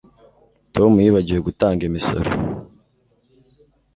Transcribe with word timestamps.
Tom 0.75 0.91
yibagiwe 1.03 1.39
gutanga 1.47 1.81
imisoro 1.89 2.29